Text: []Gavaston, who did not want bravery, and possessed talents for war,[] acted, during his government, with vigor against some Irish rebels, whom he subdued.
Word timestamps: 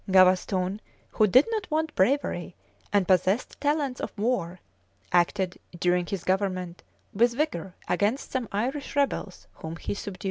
[]Gavaston, 0.11 0.79
who 1.11 1.27
did 1.27 1.45
not 1.51 1.69
want 1.69 1.93
bravery, 1.93 2.55
and 2.91 3.07
possessed 3.07 3.61
talents 3.61 4.01
for 4.01 4.09
war,[] 4.19 4.59
acted, 5.11 5.59
during 5.77 6.07
his 6.07 6.23
government, 6.23 6.81
with 7.13 7.35
vigor 7.35 7.75
against 7.87 8.31
some 8.31 8.49
Irish 8.51 8.95
rebels, 8.95 9.45
whom 9.57 9.75
he 9.75 9.93
subdued. 9.93 10.19